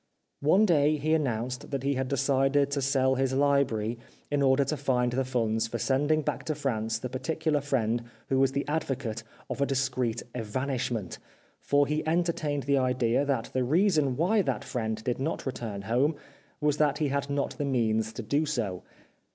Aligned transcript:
One 0.39 0.65
day 0.65 0.97
he 0.97 1.13
announced 1.13 1.69
that 1.69 1.83
he 1.83 1.93
had 1.93 2.07
decided 2.07 2.71
to 2.71 2.81
sell 2.81 3.13
his 3.13 3.33
library 3.35 3.99
in 4.31 4.41
order 4.41 4.65
to 4.65 4.75
find 4.75 5.11
the 5.11 5.23
funds 5.23 5.67
for 5.67 5.77
sending 5.77 6.23
back 6.23 6.43
to 6.45 6.55
France 6.55 6.97
the 6.97 7.07
particular 7.07 7.61
friend 7.61 8.05
who 8.29 8.39
was 8.39 8.51
the 8.53 8.67
advocate 8.67 9.21
of 9.47 9.61
a 9.61 9.67
discreet 9.67 10.23
evanishment, 10.33 11.19
for 11.59 11.85
he 11.85 12.01
entertained 12.07 12.63
the 12.63 12.79
idea 12.79 13.25
that 13.25 13.51
the 13.53 13.63
reason 13.63 14.17
why 14.17 14.41
that 14.41 14.63
friend 14.63 15.03
did 15.03 15.19
not 15.19 15.45
return 15.45 15.83
home 15.83 16.15
was 16.59 16.77
that 16.77 16.97
he 16.97 17.09
had 17.09 17.29
not 17.29 17.55
the 17.59 17.63
means 17.65 18.11
to 18.13 18.23
do 18.23 18.47
so. 18.47 18.81